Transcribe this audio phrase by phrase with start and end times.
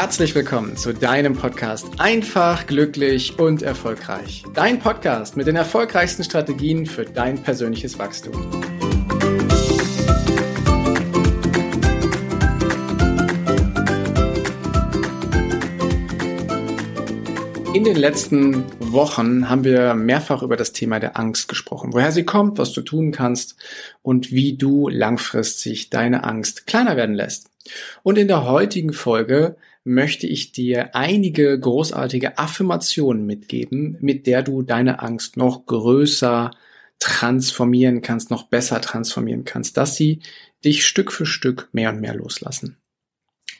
[0.00, 4.44] Herzlich willkommen zu deinem Podcast Einfach, glücklich und erfolgreich.
[4.54, 8.32] Dein Podcast mit den erfolgreichsten Strategien für dein persönliches Wachstum.
[17.74, 22.24] In den letzten Wochen haben wir mehrfach über das Thema der Angst gesprochen, woher sie
[22.24, 23.56] kommt, was du tun kannst
[24.00, 27.50] und wie du langfristig deine Angst kleiner werden lässt.
[28.02, 34.62] Und in der heutigen Folge möchte ich dir einige großartige Affirmationen mitgeben, mit der du
[34.62, 36.50] deine Angst noch größer
[36.98, 40.20] transformieren kannst, noch besser transformieren kannst, dass sie
[40.64, 42.76] dich Stück für Stück mehr und mehr loslassen.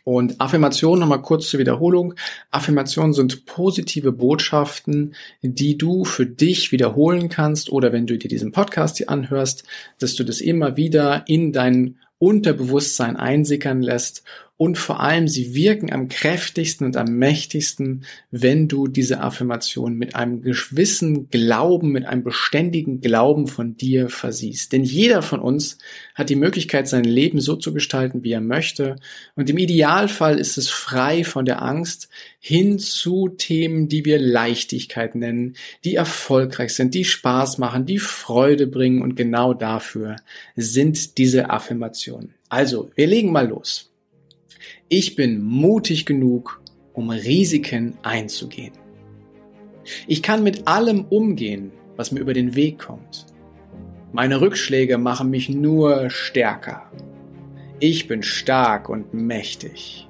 [0.04, 2.14] Und Affirmationen, nochmal kurz zur Wiederholung.
[2.50, 8.52] Affirmationen sind positive Botschaften, die du für dich wiederholen kannst oder wenn du dir diesen
[8.52, 9.64] Podcast hier anhörst,
[9.98, 14.24] dass du das immer wieder in dein Unterbewusstsein einsickern lässt
[14.60, 20.14] und vor allem sie wirken am kräftigsten und am mächtigsten, wenn du diese Affirmation mit
[20.14, 24.74] einem gewissen Glauben, mit einem beständigen Glauben von dir versiehst.
[24.74, 25.78] Denn jeder von uns
[26.14, 28.96] hat die Möglichkeit, sein Leben so zu gestalten, wie er möchte.
[29.34, 35.14] Und im Idealfall ist es frei von der Angst hin zu Themen, die wir Leichtigkeit
[35.14, 39.00] nennen, die erfolgreich sind, die Spaß machen, die Freude bringen.
[39.00, 40.16] Und genau dafür
[40.54, 42.34] sind diese Affirmationen.
[42.50, 43.89] Also, wir legen mal los.
[44.92, 46.60] Ich bin mutig genug,
[46.94, 48.72] um Risiken einzugehen.
[50.08, 53.24] Ich kann mit allem umgehen, was mir über den Weg kommt.
[54.12, 56.90] Meine Rückschläge machen mich nur stärker.
[57.78, 60.08] Ich bin stark und mächtig.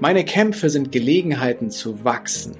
[0.00, 2.56] Meine Kämpfe sind Gelegenheiten zu wachsen.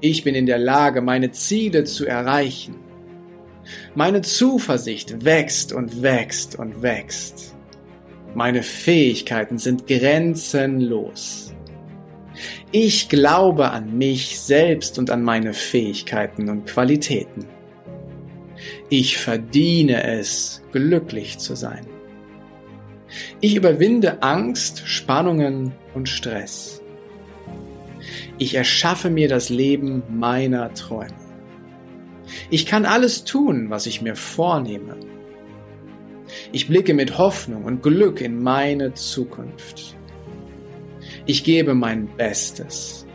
[0.00, 2.76] Ich bin in der Lage, meine Ziele zu erreichen.
[3.94, 7.54] Meine Zuversicht wächst und wächst und wächst.
[8.34, 11.54] Meine Fähigkeiten sind grenzenlos.
[12.72, 17.46] Ich glaube an mich selbst und an meine Fähigkeiten und Qualitäten.
[18.88, 21.86] Ich verdiene es, glücklich zu sein.
[23.40, 26.82] Ich überwinde Angst, Spannungen und Stress.
[28.38, 31.14] Ich erschaffe mir das Leben meiner Träume.
[32.50, 34.96] Ich kann alles tun, was ich mir vornehme.
[36.52, 39.96] Ich blicke mit Hoffnung und Glück in meine Zukunft.
[41.26, 43.06] Ich gebe mein Bestes.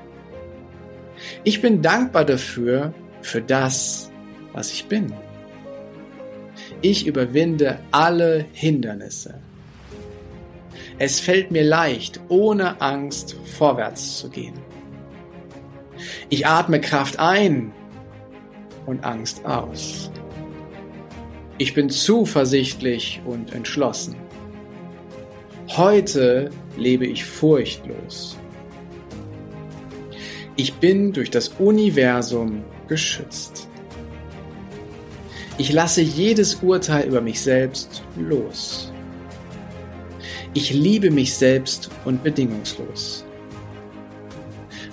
[1.43, 4.11] Ich bin dankbar dafür, für das,
[4.53, 5.13] was ich bin.
[6.81, 9.35] Ich überwinde alle Hindernisse.
[10.97, 14.59] Es fällt mir leicht, ohne Angst vorwärts zu gehen.
[16.29, 17.71] Ich atme Kraft ein
[18.85, 20.11] und Angst aus.
[21.61, 24.15] Ich bin zuversichtlich und entschlossen.
[25.67, 28.37] Heute lebe ich furchtlos.
[30.55, 33.67] Ich bin durch das Universum geschützt.
[35.57, 38.93] Ich lasse jedes Urteil über mich selbst los.
[40.53, 43.25] Ich liebe mich selbst und bedingungslos.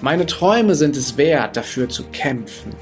[0.01, 2.73] Meine Träume sind es wert, dafür zu kämpfen.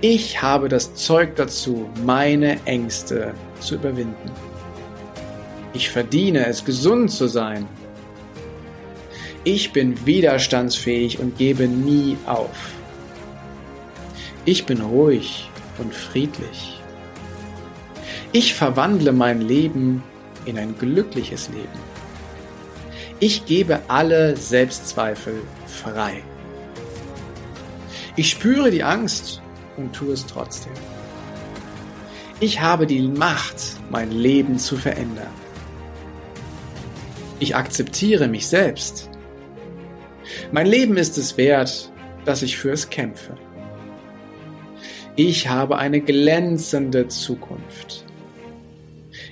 [0.00, 4.30] Ich habe das Zeug dazu, meine Ängste zu überwinden.
[5.72, 7.66] Ich verdiene es, gesund zu sein.
[9.44, 12.72] Ich bin widerstandsfähig und gebe nie auf.
[14.44, 16.80] Ich bin ruhig und friedlich.
[18.32, 20.02] Ich verwandle mein Leben
[20.44, 21.94] in ein glückliches Leben.
[23.20, 26.22] Ich gebe alle Selbstzweifel frei.
[28.16, 29.40] Ich spüre die Angst
[29.76, 30.72] und tu es trotzdem.
[32.40, 35.32] Ich habe die Macht, mein Leben zu verändern.
[37.38, 39.10] Ich akzeptiere mich selbst.
[40.52, 41.92] Mein Leben ist es wert,
[42.24, 43.36] dass ich für es kämpfe.
[45.16, 48.04] Ich habe eine glänzende Zukunft.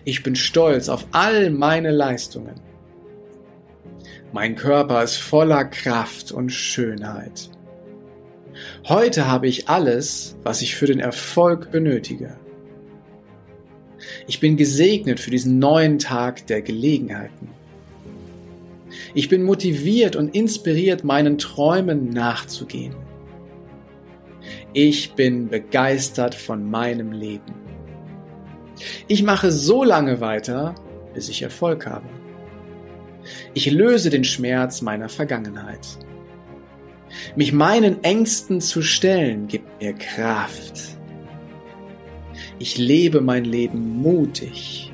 [0.04, 2.54] Ich bin stolz auf all meine Leistungen.
[4.32, 7.50] Mein Körper ist voller Kraft und Schönheit.
[8.88, 12.36] Heute habe ich alles, was ich für den Erfolg benötige.
[14.26, 17.48] Ich bin gesegnet für diesen neuen Tag der Gelegenheiten.
[19.14, 22.94] Ich bin motiviert und inspiriert, meinen Träumen nachzugehen.
[24.72, 27.54] Ich bin begeistert von meinem Leben.
[29.06, 30.74] Ich mache so lange weiter,
[31.14, 32.06] bis ich Erfolg habe.
[33.54, 35.86] Ich löse den Schmerz meiner Vergangenheit.
[37.36, 40.96] Mich meinen Ängsten zu stellen, gibt mir Kraft.
[42.58, 44.92] Ich lebe mein Leben mutig.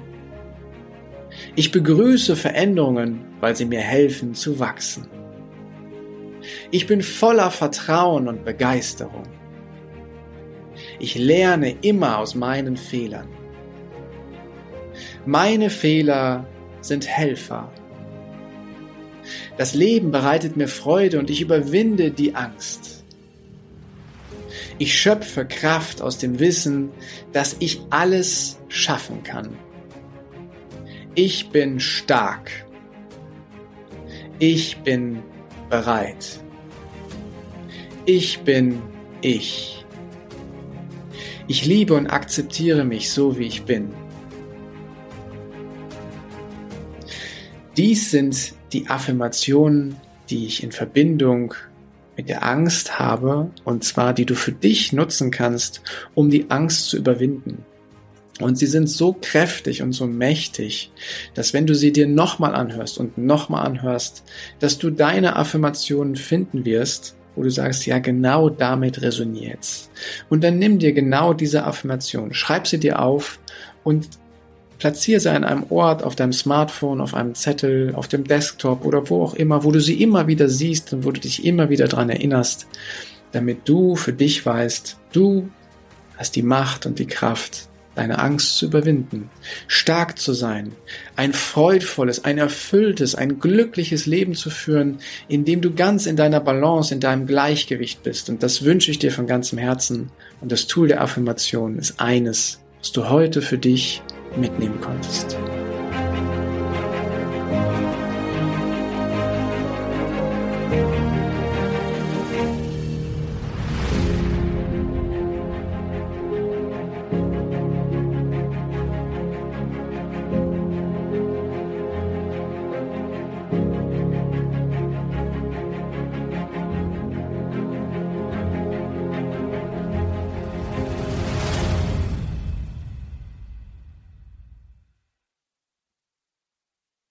[1.54, 5.06] Ich begrüße Veränderungen, weil sie mir helfen zu wachsen.
[6.70, 9.24] Ich bin voller Vertrauen und Begeisterung.
[10.98, 13.28] Ich lerne immer aus meinen Fehlern.
[15.26, 16.46] Meine Fehler
[16.80, 17.70] sind Helfer.
[19.56, 23.04] Das Leben bereitet mir Freude und ich überwinde die Angst.
[24.78, 26.90] Ich schöpfe Kraft aus dem Wissen,
[27.32, 29.56] dass ich alles schaffen kann.
[31.14, 32.50] Ich bin stark.
[34.38, 35.22] Ich bin
[35.68, 36.40] bereit.
[38.04, 38.80] Ich bin
[39.20, 39.84] ich.
[41.48, 43.90] Ich liebe und akzeptiere mich so, wie ich bin.
[47.76, 49.96] Dies sind die Affirmationen,
[50.30, 51.54] die ich in Verbindung
[52.16, 55.82] mit der Angst habe, und zwar die du für dich nutzen kannst,
[56.14, 57.64] um die Angst zu überwinden.
[58.40, 60.92] Und sie sind so kräftig und so mächtig,
[61.34, 64.24] dass wenn du sie dir nochmal anhörst und nochmal anhörst,
[64.60, 69.90] dass du deine Affirmationen finden wirst, wo du sagst, ja, genau damit resoniert's.
[70.28, 73.40] Und dann nimm dir genau diese Affirmation, schreib sie dir auf
[73.84, 74.08] und
[74.78, 79.10] platziere sie an einem Ort, auf deinem Smartphone, auf einem Zettel, auf dem Desktop oder
[79.10, 81.88] wo auch immer, wo du sie immer wieder siehst und wo du dich immer wieder
[81.88, 82.66] dran erinnerst,
[83.32, 85.50] damit du für dich weißt, du
[86.16, 89.28] hast die Macht und die Kraft, deine Angst zu überwinden,
[89.66, 90.72] stark zu sein,
[91.16, 96.38] ein freudvolles, ein erfülltes, ein glückliches Leben zu führen, in dem du ganz in deiner
[96.38, 98.30] Balance, in deinem Gleichgewicht bist.
[98.30, 100.10] Und das wünsche ich dir von ganzem Herzen.
[100.40, 104.00] Und das Tool der Affirmation ist eines, was du heute für dich
[104.36, 105.36] mitnehmen konntest.